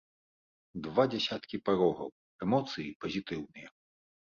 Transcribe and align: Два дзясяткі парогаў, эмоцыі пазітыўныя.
Два 0.87 1.05
дзясяткі 1.11 1.61
парогаў, 1.69 2.09
эмоцыі 2.47 2.89
пазітыўныя. 3.05 3.67